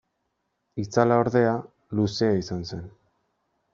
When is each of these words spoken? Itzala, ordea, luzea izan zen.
Itzala, 0.83 1.19
ordea, 1.25 1.53
luzea 1.99 2.33
izan 2.41 2.67
zen. 2.71 2.83